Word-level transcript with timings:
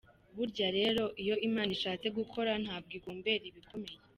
Burya 0.35 0.67
rero 0.77 1.03
iyo 1.23 1.35
Imana 1.47 1.71
ishatse 1.77 2.07
gukora 2.17 2.51
ntabwo 2.63 2.91
igombera 2.99 3.43
ibikomeye. 3.51 3.97